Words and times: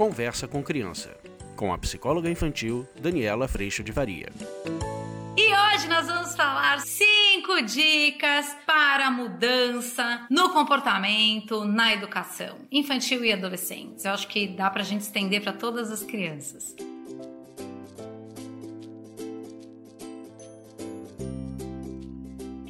Conversa 0.00 0.48
com 0.48 0.62
Criança, 0.62 1.14
com 1.54 1.74
a 1.74 1.76
psicóloga 1.76 2.30
infantil 2.30 2.88
Daniela 2.98 3.46
Freixo 3.46 3.84
de 3.84 3.92
Varia. 3.92 4.30
E 5.36 5.54
hoje 5.54 5.88
nós 5.88 6.06
vamos 6.06 6.34
falar 6.34 6.80
cinco 6.80 7.60
dicas 7.60 8.56
para 8.64 9.10
mudança 9.10 10.26
no 10.30 10.54
comportamento, 10.54 11.66
na 11.66 11.92
educação 11.92 12.60
infantil 12.72 13.22
e 13.26 13.30
adolescentes. 13.30 14.06
Eu 14.06 14.12
acho 14.12 14.26
que 14.26 14.48
dá 14.48 14.70
para 14.70 14.80
a 14.80 14.84
gente 14.86 15.02
estender 15.02 15.42
para 15.42 15.52
todas 15.52 15.92
as 15.92 16.02
crianças. 16.02 16.74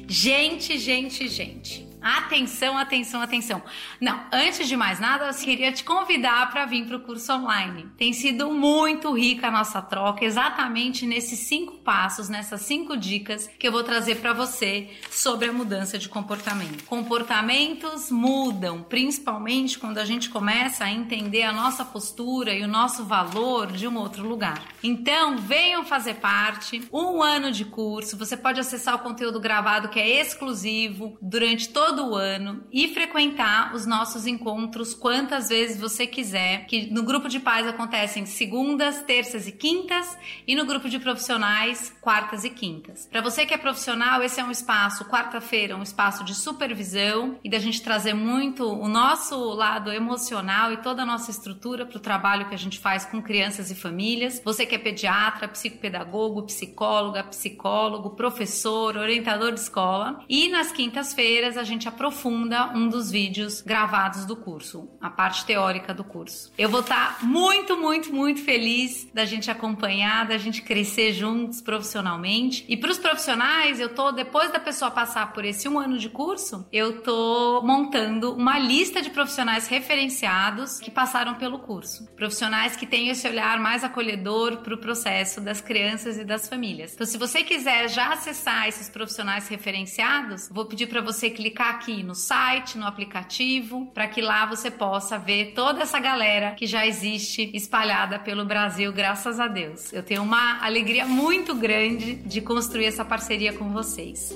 Gente, 0.05 0.77
gente, 0.77 1.29
gente. 1.29 1.90
Atenção, 2.01 2.75
atenção, 2.77 3.21
atenção. 3.21 3.61
Não, 3.99 4.19
antes 4.33 4.67
de 4.67 4.75
mais 4.75 4.99
nada, 4.99 5.27
eu 5.27 5.33
queria 5.35 5.71
te 5.71 5.83
convidar 5.83 6.49
para 6.49 6.65
vir 6.65 6.87
para 6.87 6.97
o 6.97 7.01
curso 7.01 7.31
online. 7.31 7.87
Tem 7.95 8.11
sido 8.11 8.51
muito 8.51 9.13
rica 9.13 9.47
a 9.47 9.51
nossa 9.51 9.81
troca, 9.81 10.25
exatamente 10.25 11.05
nesses 11.05 11.39
cinco 11.39 11.77
passos, 11.79 12.27
nessas 12.27 12.61
cinco 12.61 12.97
dicas 12.97 13.47
que 13.59 13.67
eu 13.67 13.71
vou 13.71 13.83
trazer 13.83 14.15
para 14.15 14.33
você 14.33 14.89
sobre 15.11 15.49
a 15.49 15.53
mudança 15.53 15.99
de 15.99 16.09
comportamento. 16.09 16.83
Comportamentos 16.85 18.09
mudam, 18.09 18.81
principalmente 18.81 19.77
quando 19.77 19.99
a 19.99 20.05
gente 20.05 20.29
começa 20.29 20.85
a 20.85 20.91
entender 20.91 21.43
a 21.43 21.51
nossa 21.51 21.85
postura 21.85 22.53
e 22.53 22.63
o 22.63 22.67
nosso 22.67 23.05
valor 23.05 23.71
de 23.71 23.87
um 23.87 23.97
outro 23.97 24.27
lugar. 24.27 24.63
Então, 24.81 25.37
venham 25.37 25.85
fazer 25.85 26.15
parte. 26.15 26.81
Um 26.91 27.21
ano 27.21 27.51
de 27.51 27.65
curso, 27.65 28.17
você 28.17 28.35
pode 28.35 28.59
acessar 28.59 28.95
o 28.95 28.99
conteúdo 28.99 29.39
gravado 29.39 29.89
que 29.89 29.99
é 29.99 30.19
exclusivo 30.21 31.17
durante 31.21 31.69
todo 31.69 31.90
todo 31.91 32.15
ano 32.15 32.63
e 32.71 32.87
frequentar 32.87 33.75
os 33.75 33.85
nossos 33.85 34.25
encontros 34.25 34.93
quantas 34.93 35.49
vezes 35.49 35.79
você 35.79 36.07
quiser, 36.07 36.65
que 36.65 36.89
no 36.89 37.03
grupo 37.03 37.27
de 37.27 37.37
pais 37.37 37.67
acontecem 37.67 38.25
segundas, 38.25 39.03
terças 39.03 39.45
e 39.45 39.51
quintas 39.51 40.17
e 40.47 40.55
no 40.55 40.65
grupo 40.65 40.87
de 40.87 40.99
profissionais 40.99 41.93
quartas 41.99 42.45
e 42.45 42.49
quintas. 42.49 43.07
Para 43.11 43.19
você 43.19 43.45
que 43.45 43.53
é 43.53 43.57
profissional, 43.57 44.23
esse 44.23 44.39
é 44.39 44.43
um 44.43 44.51
espaço, 44.51 45.03
quarta-feira, 45.05 45.75
um 45.75 45.83
espaço 45.83 46.23
de 46.23 46.33
supervisão 46.33 47.37
e 47.43 47.49
da 47.49 47.59
gente 47.59 47.81
trazer 47.81 48.13
muito 48.13 48.65
o 48.65 48.87
nosso 48.87 49.37
lado 49.53 49.91
emocional 49.91 50.71
e 50.71 50.77
toda 50.77 51.03
a 51.03 51.05
nossa 51.05 51.29
estrutura 51.29 51.85
para 51.85 51.97
o 51.97 52.01
trabalho 52.01 52.47
que 52.47 52.55
a 52.55 52.57
gente 52.57 52.79
faz 52.79 53.03
com 53.03 53.21
crianças 53.21 53.69
e 53.69 53.75
famílias. 53.75 54.41
Você 54.45 54.65
que 54.65 54.75
é 54.75 54.79
pediatra, 54.79 55.47
psicopedagogo, 55.49 56.43
psicóloga, 56.43 57.23
psicólogo, 57.25 58.11
professor, 58.11 58.95
orientador 58.95 59.51
de 59.51 59.59
escola. 59.59 60.23
E 60.29 60.47
nas 60.47 60.71
quintas-feiras 60.71 61.57
a 61.57 61.63
gente 61.63 61.80
gente 61.81 61.89
aprofunda 61.89 62.71
um 62.75 62.87
dos 62.87 63.09
vídeos 63.09 63.59
gravados 63.61 64.23
do 64.23 64.35
curso, 64.35 64.87
a 65.01 65.09
parte 65.09 65.43
teórica 65.45 65.95
do 65.95 66.03
curso. 66.03 66.53
Eu 66.55 66.69
vou 66.69 66.81
estar 66.81 67.17
tá 67.17 67.25
muito, 67.25 67.75
muito, 67.75 68.13
muito 68.13 68.43
feliz 68.43 69.07
da 69.11 69.25
gente 69.25 69.49
acompanhar, 69.49 70.27
da 70.27 70.37
gente 70.37 70.61
crescer 70.61 71.11
juntos 71.11 71.59
profissionalmente. 71.59 72.63
E 72.69 72.77
para 72.77 72.91
os 72.91 72.99
profissionais, 72.99 73.79
eu 73.79 73.89
tô 73.89 74.11
depois 74.11 74.51
da 74.51 74.59
pessoa 74.59 74.91
passar 74.91 75.33
por 75.33 75.43
esse 75.43 75.67
um 75.67 75.79
ano 75.79 75.97
de 75.97 76.07
curso, 76.07 76.67
eu 76.71 77.01
tô 77.01 77.63
montando 77.63 78.33
uma 78.35 78.59
lista 78.59 79.01
de 79.01 79.09
profissionais 79.09 79.67
referenciados 79.67 80.79
que 80.79 80.91
passaram 80.91 81.33
pelo 81.33 81.57
curso, 81.57 82.05
profissionais 82.15 82.75
que 82.75 82.85
têm 82.85 83.09
esse 83.09 83.27
olhar 83.27 83.59
mais 83.59 83.83
acolhedor 83.83 84.57
para 84.57 84.75
o 84.75 84.77
processo 84.77 85.41
das 85.41 85.61
crianças 85.61 86.17
e 86.19 86.23
das 86.23 86.47
famílias. 86.47 86.93
Então, 86.93 87.07
se 87.07 87.17
você 87.17 87.41
quiser 87.41 87.89
já 87.89 88.13
acessar 88.13 88.67
esses 88.67 88.87
profissionais 88.87 89.47
referenciados, 89.47 90.47
vou 90.49 90.65
pedir 90.65 90.85
para 90.85 91.01
você 91.01 91.31
clicar 91.31 91.70
aqui 91.71 92.03
no 92.03 92.13
site, 92.13 92.77
no 92.77 92.85
aplicativo, 92.85 93.87
para 93.93 94.07
que 94.07 94.21
lá 94.21 94.45
você 94.45 94.69
possa 94.69 95.17
ver 95.17 95.53
toda 95.53 95.81
essa 95.81 95.99
galera 95.99 96.51
que 96.51 96.67
já 96.67 96.85
existe 96.85 97.49
espalhada 97.53 98.19
pelo 98.19 98.45
Brasil, 98.45 98.91
graças 98.93 99.39
a 99.39 99.47
Deus. 99.47 99.91
Eu 99.91 100.03
tenho 100.03 100.21
uma 100.21 100.63
alegria 100.63 101.05
muito 101.05 101.55
grande 101.55 102.15
de 102.15 102.41
construir 102.41 102.85
essa 102.85 103.03
parceria 103.03 103.53
com 103.53 103.69
vocês. 103.71 104.33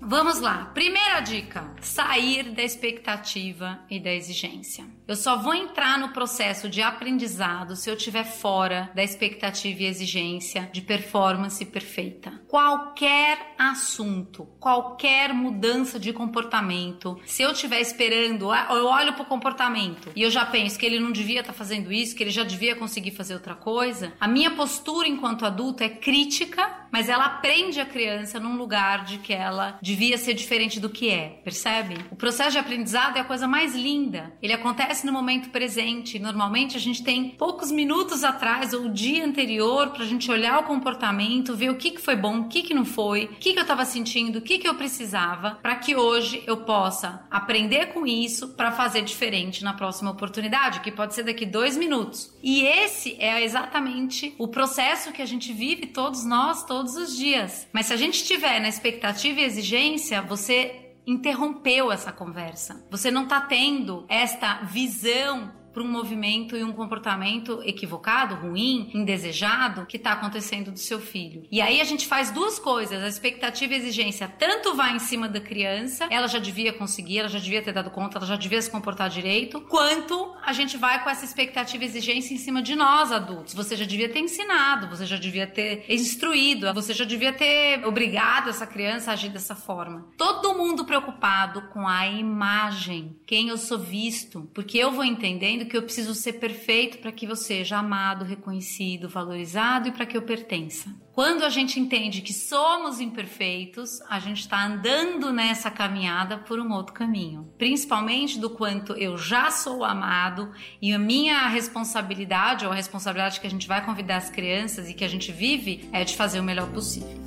Vamos 0.00 0.40
lá. 0.40 0.70
Primeira 0.72 1.20
dica: 1.20 1.75
sair 1.80 2.50
da 2.50 2.62
expectativa 2.62 3.80
e 3.90 3.98
da 4.00 4.12
exigência. 4.12 4.84
Eu 5.06 5.14
só 5.14 5.36
vou 5.36 5.54
entrar 5.54 5.98
no 5.98 6.08
processo 6.08 6.68
de 6.68 6.82
aprendizado 6.82 7.76
se 7.76 7.88
eu 7.88 7.94
estiver 7.94 8.24
fora 8.24 8.90
da 8.94 9.04
expectativa 9.04 9.82
e 9.82 9.86
exigência 9.86 10.68
de 10.72 10.80
performance 10.80 11.64
perfeita. 11.64 12.32
Qualquer 12.48 13.54
assunto, 13.56 14.46
qualquer 14.58 15.32
mudança 15.32 15.98
de 15.98 16.12
comportamento, 16.12 17.20
se 17.24 17.42
eu 17.42 17.52
estiver 17.52 17.80
esperando, 17.80 18.50
ah, 18.50 18.66
eu 18.70 18.86
olho 18.86 19.12
para 19.12 19.22
o 19.22 19.26
comportamento 19.26 20.10
e 20.16 20.22
eu 20.22 20.30
já 20.30 20.44
penso 20.44 20.78
que 20.78 20.84
ele 20.84 20.98
não 20.98 21.12
devia 21.12 21.40
estar 21.40 21.52
tá 21.52 21.58
fazendo 21.58 21.92
isso, 21.92 22.16
que 22.16 22.22
ele 22.22 22.30
já 22.30 22.42
devia 22.42 22.74
conseguir 22.74 23.12
fazer 23.12 23.34
outra 23.34 23.54
coisa, 23.54 24.12
a 24.18 24.26
minha 24.26 24.50
postura 24.50 25.06
enquanto 25.06 25.46
adulto 25.46 25.84
é 25.84 25.88
crítica, 25.88 26.86
mas 26.90 27.08
ela 27.08 27.26
aprende 27.26 27.80
a 27.80 27.86
criança 27.86 28.40
num 28.40 28.56
lugar 28.56 29.04
de 29.04 29.18
que 29.18 29.32
ela 29.32 29.78
devia 29.82 30.18
ser 30.18 30.34
diferente 30.34 30.80
do 30.80 30.88
que 30.88 31.10
é, 31.10 31.40
percebe? 31.44 31.65
O 32.12 32.16
processo 32.16 32.52
de 32.52 32.58
aprendizado 32.58 33.16
é 33.16 33.20
a 33.20 33.24
coisa 33.24 33.48
mais 33.48 33.74
linda. 33.74 34.32
Ele 34.40 34.52
acontece 34.52 35.04
no 35.04 35.12
momento 35.12 35.50
presente. 35.50 36.18
Normalmente 36.18 36.76
a 36.76 36.80
gente 36.80 37.02
tem 37.02 37.30
poucos 37.30 37.72
minutos 37.72 38.22
atrás 38.22 38.72
ou 38.72 38.82
o 38.82 38.88
dia 38.88 39.24
anterior 39.24 39.90
para 39.90 40.04
a 40.04 40.06
gente 40.06 40.30
olhar 40.30 40.60
o 40.60 40.62
comportamento, 40.62 41.56
ver 41.56 41.70
o 41.70 41.76
que, 41.76 41.90
que 41.90 42.00
foi 42.00 42.14
bom, 42.14 42.40
o 42.40 42.48
que, 42.48 42.62
que 42.62 42.72
não 42.72 42.84
foi, 42.84 43.24
o 43.24 43.28
que, 43.36 43.52
que 43.52 43.58
eu 43.58 43.62
estava 43.62 43.84
sentindo, 43.84 44.38
o 44.38 44.42
que, 44.42 44.58
que 44.58 44.68
eu 44.68 44.76
precisava, 44.76 45.58
para 45.60 45.74
que 45.74 45.96
hoje 45.96 46.42
eu 46.46 46.58
possa 46.58 47.26
aprender 47.30 47.86
com 47.92 48.06
isso 48.06 48.48
para 48.50 48.70
fazer 48.70 49.02
diferente 49.02 49.64
na 49.64 49.74
próxima 49.74 50.12
oportunidade, 50.12 50.80
que 50.80 50.92
pode 50.92 51.14
ser 51.14 51.24
daqui 51.24 51.44
dois 51.44 51.76
minutos. 51.76 52.32
E 52.42 52.62
esse 52.62 53.16
é 53.18 53.42
exatamente 53.42 54.34
o 54.38 54.46
processo 54.46 55.12
que 55.12 55.20
a 55.20 55.26
gente 55.26 55.52
vive 55.52 55.86
todos 55.86 56.24
nós 56.24 56.64
todos 56.64 56.96
os 56.96 57.16
dias. 57.16 57.66
Mas 57.72 57.86
se 57.86 57.92
a 57.92 57.96
gente 57.96 58.14
estiver 58.14 58.60
na 58.60 58.68
expectativa 58.68 59.40
e 59.40 59.44
exigência, 59.44 60.22
você 60.22 60.85
interrompeu 61.06 61.92
essa 61.92 62.12
conversa. 62.12 62.84
Você 62.90 63.10
não 63.10 63.24
está 63.24 63.40
tendo 63.40 64.04
esta 64.08 64.62
visão 64.62 65.52
para 65.76 65.82
um 65.82 65.88
movimento 65.88 66.56
e 66.56 66.64
um 66.64 66.72
comportamento 66.72 67.60
equivocado, 67.62 68.34
ruim, 68.34 68.90
indesejado 68.94 69.84
que 69.84 69.98
está 69.98 70.12
acontecendo 70.12 70.70
do 70.70 70.78
seu 70.78 70.98
filho. 70.98 71.42
E 71.52 71.60
aí 71.60 71.82
a 71.82 71.84
gente 71.84 72.06
faz 72.06 72.30
duas 72.30 72.58
coisas: 72.58 73.04
a 73.04 73.06
expectativa 73.06 73.74
e 73.74 73.76
a 73.76 73.78
exigência 73.80 74.26
tanto 74.26 74.74
vai 74.74 74.96
em 74.96 74.98
cima 74.98 75.28
da 75.28 75.38
criança, 75.38 76.06
ela 76.10 76.28
já 76.28 76.38
devia 76.38 76.72
conseguir, 76.72 77.18
ela 77.18 77.28
já 77.28 77.38
devia 77.38 77.60
ter 77.60 77.74
dado 77.74 77.90
conta, 77.90 78.16
ela 78.16 78.26
já 78.26 78.36
devia 78.36 78.62
se 78.62 78.70
comportar 78.70 79.10
direito, 79.10 79.60
quanto 79.60 80.34
a 80.42 80.50
gente 80.54 80.78
vai 80.78 81.04
com 81.04 81.10
essa 81.10 81.26
expectativa 81.26 81.84
e 81.84 81.86
exigência 81.86 82.32
em 82.32 82.38
cima 82.38 82.62
de 82.62 82.74
nós 82.74 83.12
adultos. 83.12 83.52
Você 83.52 83.76
já 83.76 83.84
devia 83.84 84.08
ter 84.08 84.20
ensinado, 84.20 84.88
você 84.88 85.04
já 85.04 85.18
devia 85.18 85.46
ter 85.46 85.84
instruído, 85.90 86.72
você 86.72 86.94
já 86.94 87.04
devia 87.04 87.34
ter 87.34 87.86
obrigado 87.86 88.48
essa 88.48 88.66
criança 88.66 89.10
a 89.10 89.12
agir 89.12 89.28
dessa 89.28 89.54
forma. 89.54 90.06
Todo 90.16 90.54
mundo 90.54 90.86
preocupado 90.86 91.68
com 91.68 91.86
a 91.86 92.06
imagem, 92.06 93.14
quem 93.26 93.50
eu 93.50 93.58
sou 93.58 93.78
visto, 93.78 94.48
porque 94.54 94.78
eu 94.78 94.90
vou 94.90 95.04
entendendo 95.04 95.65
que 95.66 95.76
eu 95.76 95.82
preciso 95.82 96.14
ser 96.14 96.34
perfeito 96.34 96.98
para 96.98 97.12
que 97.12 97.26
eu 97.26 97.36
seja 97.36 97.78
amado, 97.78 98.24
reconhecido, 98.24 99.08
valorizado 99.08 99.88
e 99.88 99.92
para 99.92 100.06
que 100.06 100.16
eu 100.16 100.22
pertença. 100.22 100.94
Quando 101.12 101.44
a 101.44 101.48
gente 101.48 101.80
entende 101.80 102.20
que 102.20 102.32
somos 102.32 103.00
imperfeitos, 103.00 104.00
a 104.08 104.18
gente 104.18 104.40
está 104.40 104.64
andando 104.66 105.32
nessa 105.32 105.70
caminhada 105.70 106.38
por 106.38 106.60
um 106.60 106.72
outro 106.72 106.92
caminho. 106.92 107.50
Principalmente 107.56 108.38
do 108.38 108.50
quanto 108.50 108.92
eu 108.92 109.16
já 109.16 109.50
sou 109.50 109.84
amado 109.84 110.52
e 110.80 110.92
a 110.92 110.98
minha 110.98 111.48
responsabilidade, 111.48 112.66
ou 112.66 112.72
a 112.72 112.74
responsabilidade 112.74 113.40
que 113.40 113.46
a 113.46 113.50
gente 113.50 113.66
vai 113.66 113.84
convidar 113.84 114.16
as 114.16 114.30
crianças 114.30 114.88
e 114.88 114.94
que 114.94 115.04
a 115.04 115.08
gente 115.08 115.32
vive, 115.32 115.88
é 115.92 116.04
de 116.04 116.14
fazer 116.16 116.38
o 116.38 116.44
melhor 116.44 116.70
possível. 116.70 117.26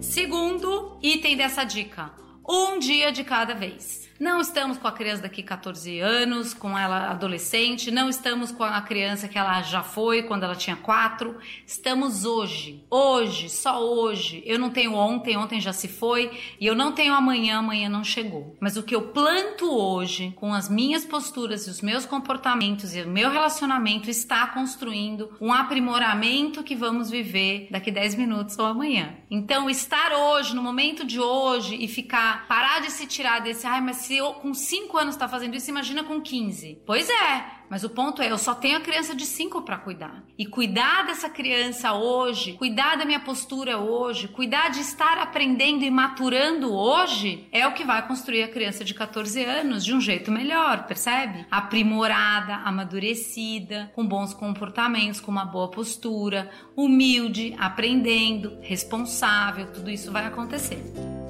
Segundo 0.00 0.98
item 1.02 1.36
dessa 1.36 1.64
dica: 1.64 2.12
um 2.46 2.78
dia 2.78 3.12
de 3.12 3.24
cada 3.24 3.54
vez. 3.54 4.01
Não 4.22 4.40
estamos 4.40 4.78
com 4.78 4.86
a 4.86 4.92
criança 4.92 5.22
daqui 5.22 5.42
14 5.42 5.98
anos, 5.98 6.54
com 6.54 6.78
ela 6.78 7.10
adolescente, 7.10 7.90
não 7.90 8.08
estamos 8.08 8.52
com 8.52 8.62
a 8.62 8.80
criança 8.80 9.26
que 9.26 9.36
ela 9.36 9.60
já 9.62 9.82
foi 9.82 10.22
quando 10.22 10.44
ela 10.44 10.54
tinha 10.54 10.76
4. 10.76 11.36
Estamos 11.66 12.24
hoje. 12.24 12.84
Hoje, 12.88 13.50
só 13.50 13.84
hoje. 13.84 14.40
Eu 14.46 14.60
não 14.60 14.70
tenho 14.70 14.94
ontem, 14.94 15.36
ontem 15.36 15.60
já 15.60 15.72
se 15.72 15.88
foi, 15.88 16.30
e 16.60 16.64
eu 16.64 16.72
não 16.72 16.92
tenho 16.92 17.14
amanhã, 17.14 17.58
amanhã 17.58 17.88
não 17.88 18.04
chegou. 18.04 18.56
Mas 18.60 18.76
o 18.76 18.84
que 18.84 18.94
eu 18.94 19.08
planto 19.08 19.68
hoje, 19.68 20.32
com 20.36 20.54
as 20.54 20.68
minhas 20.68 21.04
posturas 21.04 21.66
e 21.66 21.70
os 21.70 21.80
meus 21.80 22.06
comportamentos 22.06 22.94
e 22.94 23.02
o 23.02 23.08
meu 23.08 23.28
relacionamento, 23.28 24.08
está 24.08 24.46
construindo 24.46 25.32
um 25.40 25.52
aprimoramento 25.52 26.62
que 26.62 26.76
vamos 26.76 27.10
viver 27.10 27.66
daqui 27.72 27.90
10 27.90 28.14
minutos 28.14 28.56
ou 28.56 28.66
amanhã. 28.66 29.16
Então, 29.28 29.68
estar 29.68 30.12
hoje, 30.12 30.54
no 30.54 30.62
momento 30.62 31.04
de 31.04 31.18
hoje, 31.18 31.74
e 31.74 31.88
ficar, 31.88 32.46
parar 32.46 32.82
de 32.82 32.92
se 32.92 33.04
tirar 33.04 33.40
desse, 33.40 33.66
ai, 33.66 33.80
mas 33.80 33.96
se 33.96 34.11
eu 34.16 34.34
com 34.34 34.52
5 34.52 34.96
anos 34.96 35.14
está 35.14 35.28
fazendo 35.28 35.56
isso, 35.56 35.70
imagina 35.70 36.04
com 36.04 36.20
15. 36.20 36.82
Pois 36.86 37.08
é, 37.08 37.44
mas 37.72 37.84
o 37.84 37.88
ponto 37.88 38.20
é, 38.20 38.30
eu 38.30 38.36
só 38.36 38.54
tenho 38.54 38.76
a 38.76 38.80
criança 38.80 39.14
de 39.14 39.24
5 39.24 39.62
para 39.62 39.78
cuidar. 39.78 40.22
E 40.36 40.44
cuidar 40.44 41.06
dessa 41.06 41.30
criança 41.30 41.94
hoje, 41.94 42.52
cuidar 42.52 42.96
da 42.96 43.04
minha 43.06 43.20
postura 43.20 43.78
hoje, 43.78 44.28
cuidar 44.28 44.68
de 44.68 44.80
estar 44.80 45.16
aprendendo 45.16 45.82
e 45.82 45.90
maturando 45.90 46.70
hoje, 46.70 47.48
é 47.50 47.66
o 47.66 47.72
que 47.72 47.82
vai 47.82 48.06
construir 48.06 48.42
a 48.42 48.48
criança 48.48 48.84
de 48.84 48.92
14 48.92 49.42
anos 49.42 49.84
de 49.84 49.94
um 49.94 50.00
jeito 50.02 50.30
melhor, 50.30 50.86
percebe? 50.86 51.46
Aprimorada, 51.50 52.56
amadurecida, 52.56 53.90
com 53.94 54.06
bons 54.06 54.34
comportamentos, 54.34 55.20
com 55.20 55.30
uma 55.30 55.46
boa 55.46 55.68
postura, 55.70 56.50
humilde, 56.76 57.54
aprendendo, 57.58 58.58
responsável, 58.60 59.72
tudo 59.72 59.90
isso 59.90 60.12
vai 60.12 60.26
acontecer. 60.26 61.21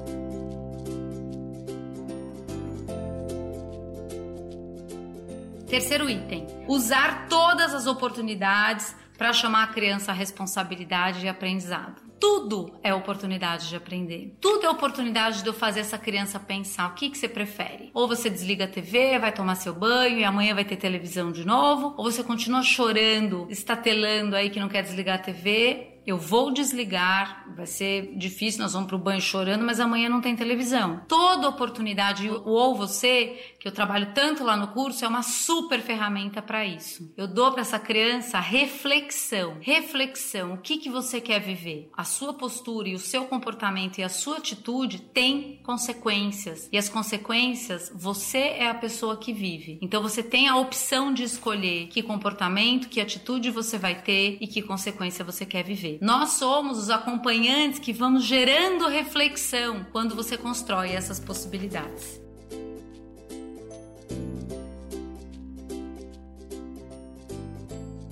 Terceiro 5.73 6.07
item: 6.07 6.45
usar 6.67 7.27
todas 7.27 7.73
as 7.73 7.87
oportunidades 7.87 8.95
para 9.17 9.33
chamar 9.33 9.63
a 9.63 9.67
criança 9.73 10.11
à 10.11 10.13
responsabilidade 10.13 11.25
e 11.25 11.27
aprendizado. 11.27 11.99
Tudo 12.19 12.77
é 12.83 12.93
oportunidade 12.93 13.67
de 13.69 13.75
aprender. 13.75 14.37
Tudo 14.39 14.67
é 14.67 14.69
oportunidade 14.69 15.41
de 15.41 15.49
eu 15.49 15.53
fazer 15.53 15.79
essa 15.79 15.97
criança 15.97 16.39
pensar 16.39 16.91
o 16.91 16.93
que, 16.93 17.09
que 17.09 17.17
você 17.17 17.27
prefere. 17.27 17.89
Ou 17.91 18.07
você 18.07 18.29
desliga 18.29 18.65
a 18.65 18.67
TV, 18.67 19.17
vai 19.17 19.31
tomar 19.31 19.55
seu 19.55 19.73
banho 19.73 20.19
e 20.19 20.23
amanhã 20.23 20.53
vai 20.53 20.63
ter 20.63 20.75
televisão 20.75 21.31
de 21.31 21.43
novo. 21.43 21.95
Ou 21.97 22.03
você 22.03 22.23
continua 22.23 22.61
chorando, 22.61 23.47
estatelando 23.49 24.35
aí 24.35 24.51
que 24.51 24.59
não 24.59 24.69
quer 24.69 24.83
desligar 24.83 25.15
a 25.15 25.23
TV 25.23 25.92
eu 26.05 26.17
vou 26.17 26.51
desligar, 26.51 27.45
vai 27.55 27.65
ser 27.65 28.15
difícil, 28.17 28.61
nós 28.61 28.73
vamos 28.73 28.87
pro 28.87 28.97
banho 28.97 29.21
chorando, 29.21 29.63
mas 29.63 29.79
amanhã 29.79 30.09
não 30.09 30.21
tem 30.21 30.35
televisão. 30.35 31.01
Toda 31.07 31.47
oportunidade, 31.47 32.29
o 32.29 32.49
Ou 32.49 32.75
Você, 32.75 33.55
que 33.59 33.67
eu 33.67 33.71
trabalho 33.71 34.13
tanto 34.13 34.43
lá 34.43 34.57
no 34.57 34.67
curso, 34.67 35.05
é 35.05 35.07
uma 35.07 35.23
super 35.23 35.81
ferramenta 35.81 36.41
para 36.41 36.65
isso. 36.65 37.11
Eu 37.15 37.27
dou 37.27 37.51
para 37.51 37.61
essa 37.61 37.79
criança 37.79 38.39
reflexão. 38.39 39.57
Reflexão, 39.61 40.53
o 40.53 40.57
que, 40.57 40.77
que 40.77 40.89
você 40.89 41.21
quer 41.21 41.39
viver? 41.39 41.89
A 41.95 42.03
sua 42.03 42.33
postura 42.33 42.89
e 42.89 42.95
o 42.95 42.99
seu 42.99 43.25
comportamento 43.25 43.99
e 43.99 44.03
a 44.03 44.09
sua 44.09 44.37
atitude 44.37 44.99
tem 44.99 45.61
consequências. 45.63 46.67
E 46.71 46.77
as 46.77 46.89
consequências, 46.89 47.91
você 47.95 48.39
é 48.39 48.67
a 48.67 48.73
pessoa 48.73 49.17
que 49.17 49.31
vive. 49.31 49.79
Então 49.81 50.01
você 50.01 50.21
tem 50.21 50.47
a 50.47 50.57
opção 50.57 51.13
de 51.13 51.23
escolher 51.23 51.87
que 51.87 52.03
comportamento, 52.03 52.89
que 52.89 52.99
atitude 52.99 53.49
você 53.49 53.77
vai 53.77 54.01
ter 54.01 54.37
e 54.41 54.47
que 54.47 54.61
consequência 54.61 55.23
você 55.23 55.45
quer 55.45 55.63
viver. 55.63 55.92
Nós 56.01 56.31
somos 56.31 56.77
os 56.77 56.89
acompanhantes 56.89 57.79
que 57.79 57.93
vamos 57.93 58.23
gerando 58.23 58.87
reflexão 58.87 59.85
quando 59.91 60.15
você 60.15 60.37
constrói 60.37 60.91
essas 60.91 61.19
possibilidades. 61.19 62.21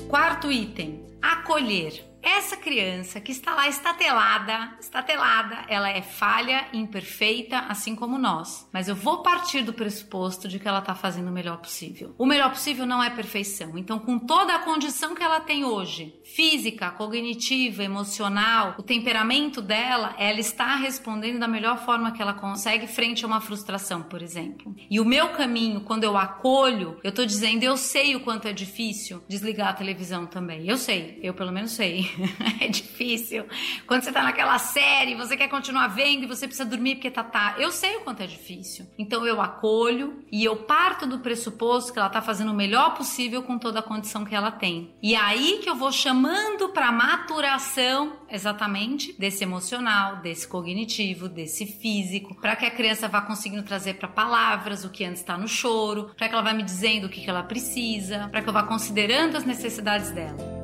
Quarto 0.07 0.51
item: 0.51 1.05
acolher. 1.21 2.10
Essa 2.33 2.55
criança 2.55 3.19
que 3.19 3.33
está 3.33 3.53
lá 3.53 3.67
estatelada, 3.67 4.77
estatelada, 4.79 5.65
ela 5.67 5.89
é 5.89 6.01
falha, 6.01 6.65
imperfeita, 6.71 7.59
assim 7.67 7.93
como 7.93 8.17
nós. 8.17 8.69
Mas 8.71 8.87
eu 8.87 8.95
vou 8.95 9.21
partir 9.21 9.63
do 9.63 9.73
pressuposto 9.73 10.47
de 10.47 10.57
que 10.57 10.65
ela 10.65 10.79
está 10.79 10.95
fazendo 10.95 11.27
o 11.27 11.31
melhor 11.31 11.57
possível. 11.57 12.15
O 12.17 12.25
melhor 12.25 12.49
possível 12.49 12.85
não 12.85 13.03
é 13.03 13.09
perfeição. 13.09 13.77
Então, 13.77 13.99
com 13.99 14.17
toda 14.17 14.55
a 14.55 14.59
condição 14.59 15.13
que 15.13 15.21
ela 15.21 15.41
tem 15.41 15.65
hoje, 15.65 16.21
física, 16.23 16.89
cognitiva, 16.91 17.83
emocional, 17.83 18.75
o 18.77 18.83
temperamento 18.83 19.61
dela, 19.61 20.15
ela 20.17 20.39
está 20.39 20.75
respondendo 20.75 21.37
da 21.37 21.49
melhor 21.49 21.83
forma 21.83 22.13
que 22.13 22.21
ela 22.21 22.33
consegue 22.33 22.87
frente 22.87 23.25
a 23.25 23.27
uma 23.27 23.41
frustração, 23.41 24.03
por 24.03 24.21
exemplo. 24.21 24.73
E 24.89 25.01
o 25.01 25.05
meu 25.05 25.29
caminho, 25.29 25.81
quando 25.81 26.05
eu 26.05 26.15
acolho, 26.15 26.97
eu 27.03 27.09
estou 27.09 27.25
dizendo, 27.25 27.63
eu 27.63 27.75
sei 27.75 28.15
o 28.15 28.21
quanto 28.21 28.47
é 28.47 28.53
difícil 28.53 29.21
desligar 29.27 29.67
a 29.67 29.73
televisão 29.73 30.25
também. 30.25 30.65
Eu 30.65 30.77
sei, 30.77 31.19
eu 31.21 31.33
pelo 31.33 31.51
menos 31.51 31.71
sei. 31.71 32.09
é 32.59 32.67
difícil. 32.67 33.45
Quando 33.87 34.03
você 34.03 34.11
tá 34.11 34.23
naquela 34.23 34.57
série, 34.59 35.15
você 35.15 35.35
quer 35.35 35.47
continuar 35.47 35.87
vendo 35.87 36.23
e 36.23 36.27
você 36.27 36.47
precisa 36.47 36.67
dormir 36.67 36.95
porque 36.95 37.11
tá 37.11 37.23
tá. 37.23 37.55
Eu 37.57 37.71
sei 37.71 37.97
o 37.97 38.01
quanto 38.01 38.23
é 38.23 38.27
difícil. 38.27 38.85
Então 38.97 39.25
eu 39.25 39.41
acolho 39.41 40.23
e 40.31 40.43
eu 40.43 40.55
parto 40.55 41.05
do 41.07 41.19
pressuposto 41.19 41.93
que 41.93 41.99
ela 41.99 42.09
tá 42.09 42.21
fazendo 42.21 42.51
o 42.51 42.55
melhor 42.55 42.95
possível 42.95 43.43
com 43.43 43.57
toda 43.57 43.79
a 43.79 43.83
condição 43.83 44.25
que 44.25 44.35
ela 44.35 44.51
tem. 44.51 44.95
E 45.01 45.15
é 45.15 45.19
aí 45.19 45.59
que 45.61 45.69
eu 45.69 45.75
vou 45.75 45.91
chamando 45.91 46.69
para 46.69 46.91
maturação 46.91 48.21
exatamente 48.29 49.13
desse 49.19 49.43
emocional, 49.43 50.17
desse 50.17 50.47
cognitivo, 50.47 51.27
desse 51.27 51.65
físico, 51.65 52.35
para 52.35 52.55
que 52.55 52.65
a 52.65 52.71
criança 52.71 53.07
vá 53.07 53.21
conseguindo 53.21 53.63
trazer 53.63 53.95
para 53.95 54.07
palavras 54.07 54.85
o 54.85 54.89
que 54.89 55.03
antes 55.03 55.21
está 55.21 55.37
no 55.37 55.47
choro, 55.47 56.11
para 56.17 56.27
que 56.27 56.33
ela 56.33 56.43
vá 56.43 56.53
me 56.53 56.63
dizendo 56.63 57.07
o 57.07 57.09
que, 57.09 57.21
que 57.21 57.29
ela 57.29 57.43
precisa, 57.43 58.29
para 58.29 58.41
que 58.41 58.49
eu 58.49 58.53
vá 58.53 58.63
considerando 58.63 59.35
as 59.35 59.43
necessidades 59.43 60.11
dela. 60.11 60.60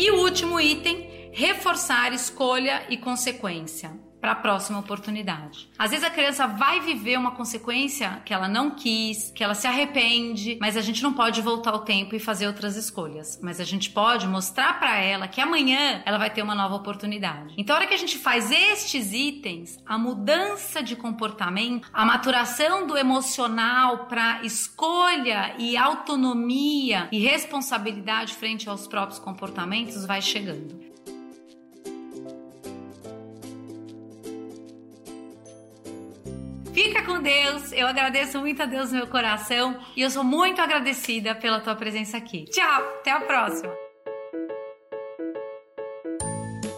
E 0.00 0.10
o 0.10 0.22
último 0.22 0.58
item, 0.58 1.30
reforçar 1.30 2.14
escolha 2.14 2.86
e 2.88 2.96
consequência 2.96 3.92
para 4.20 4.32
a 4.32 4.34
próxima 4.36 4.78
oportunidade. 4.78 5.68
Às 5.78 5.90
vezes 5.90 6.04
a 6.04 6.10
criança 6.10 6.46
vai 6.46 6.80
viver 6.80 7.18
uma 7.18 7.32
consequência 7.32 8.20
que 8.24 8.34
ela 8.34 8.48
não 8.48 8.70
quis, 8.70 9.30
que 9.30 9.42
ela 9.42 9.54
se 9.54 9.66
arrepende, 9.66 10.58
mas 10.60 10.76
a 10.76 10.80
gente 10.80 11.02
não 11.02 11.12
pode 11.12 11.40
voltar 11.40 11.74
o 11.74 11.80
tempo 11.80 12.14
e 12.14 12.20
fazer 12.20 12.46
outras 12.46 12.76
escolhas. 12.76 13.38
Mas 13.42 13.60
a 13.60 13.64
gente 13.64 13.90
pode 13.90 14.26
mostrar 14.26 14.78
para 14.78 14.96
ela 14.98 15.26
que 15.26 15.40
amanhã 15.40 16.02
ela 16.04 16.18
vai 16.18 16.30
ter 16.30 16.42
uma 16.42 16.54
nova 16.54 16.74
oportunidade. 16.74 17.54
Então, 17.56 17.74
a 17.74 17.78
hora 17.78 17.86
que 17.86 17.94
a 17.94 17.98
gente 17.98 18.18
faz 18.18 18.50
estes 18.50 19.12
itens, 19.12 19.78
a 19.86 19.96
mudança 19.96 20.82
de 20.82 20.96
comportamento, 20.96 21.88
a 21.92 22.04
maturação 22.04 22.86
do 22.86 22.96
emocional 22.96 24.06
para 24.06 24.42
escolha 24.44 25.54
e 25.58 25.76
autonomia 25.76 27.08
e 27.10 27.18
responsabilidade 27.18 28.34
frente 28.34 28.68
aos 28.68 28.86
próprios 28.86 29.18
comportamentos 29.18 30.04
vai 30.04 30.20
chegando. 30.20 30.89
Fica 37.00 37.14
com 37.14 37.22
Deus. 37.22 37.72
Eu 37.72 37.86
agradeço 37.86 38.38
muito 38.38 38.62
a 38.62 38.66
Deus 38.66 38.92
no 38.92 38.98
meu 38.98 39.06
coração 39.06 39.80
e 39.96 40.02
eu 40.02 40.10
sou 40.10 40.22
muito 40.22 40.60
agradecida 40.60 41.34
pela 41.34 41.58
tua 41.60 41.74
presença 41.74 42.18
aqui. 42.18 42.44
Tchau, 42.44 42.82
até 43.00 43.10
a 43.10 43.20
próxima. 43.20 43.72